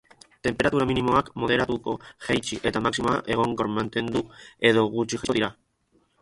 [0.45, 1.93] Tenperatura minimoak moderatuko
[2.29, 4.25] jaitsi eta maximoak egonkor mantendu
[4.71, 5.53] edo gutxi jaitsiko dira.